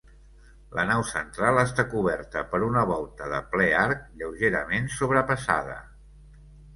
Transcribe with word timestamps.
La 0.77 0.83
nau 0.91 1.01
central 1.09 1.59
està 1.63 1.83
coberta 1.91 2.41
per 2.53 2.61
una 2.67 2.85
volta 2.91 3.27
de 3.33 3.41
ple 3.51 3.67
arc 3.81 4.01
lleugerament 4.23 4.89
sobrepassada. 4.95 5.77